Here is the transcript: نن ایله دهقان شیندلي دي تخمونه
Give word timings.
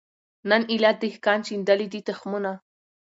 نن 0.49 0.61
ایله 0.71 0.91
دهقان 1.03 1.39
شیندلي 1.47 1.87
دي 1.93 2.01
تخمونه 2.09 2.53